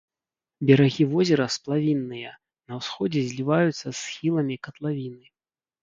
Берагі 0.69 1.03
возера 1.11 1.45
сплавінныя, 1.57 2.31
на 2.71 2.83
ўсходзе 2.83 3.21
зліваюцца 3.31 3.81
з 3.89 3.97
схіламі 4.05 4.63
катлавіны. 4.69 5.25